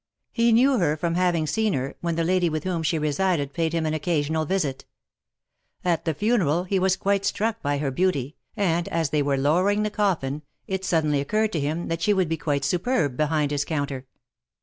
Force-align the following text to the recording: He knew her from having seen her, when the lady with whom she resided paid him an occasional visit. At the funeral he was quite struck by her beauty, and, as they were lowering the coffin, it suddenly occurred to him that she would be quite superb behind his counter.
He 0.31 0.51
knew 0.51 0.79
her 0.79 0.97
from 0.97 1.13
having 1.13 1.45
seen 1.45 1.73
her, 1.73 1.95
when 2.01 2.15
the 2.15 2.23
lady 2.23 2.49
with 2.49 2.63
whom 2.63 2.81
she 2.81 2.97
resided 2.97 3.53
paid 3.53 3.71
him 3.71 3.85
an 3.85 3.93
occasional 3.93 4.45
visit. 4.45 4.83
At 5.85 6.05
the 6.05 6.15
funeral 6.15 6.63
he 6.63 6.79
was 6.79 6.97
quite 6.97 7.23
struck 7.23 7.61
by 7.61 7.77
her 7.77 7.91
beauty, 7.91 8.35
and, 8.57 8.87
as 8.87 9.11
they 9.11 9.21
were 9.21 9.37
lowering 9.37 9.83
the 9.83 9.91
coffin, 9.91 10.41
it 10.65 10.83
suddenly 10.83 11.19
occurred 11.21 11.51
to 11.51 11.59
him 11.59 11.87
that 11.89 12.01
she 12.01 12.15
would 12.15 12.29
be 12.29 12.35
quite 12.37 12.65
superb 12.65 13.15
behind 13.15 13.51
his 13.51 13.63
counter. 13.63 14.07